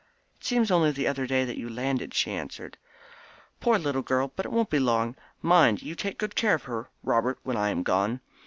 "It 0.39 0.43
seems 0.47 0.71
only 0.71 0.89
the 0.89 1.05
other 1.05 1.27
day 1.27 1.45
that 1.45 1.59
you 1.59 1.69
landed." 1.69 2.15
she 2.15 2.31
answered. 2.31 2.79
"Poor 3.59 3.77
little 3.77 4.01
girl! 4.01 4.33
But 4.35 4.47
it 4.47 4.51
won't 4.51 4.71
be 4.71 4.79
long. 4.79 5.15
Mind 5.43 5.83
you 5.83 5.93
take 5.93 6.17
good 6.17 6.33
care 6.33 6.55
of 6.55 6.63
her, 6.63 6.89
Robert 7.03 7.37
when 7.43 7.55
I 7.55 7.69
am 7.69 7.83
gone. 7.83 8.19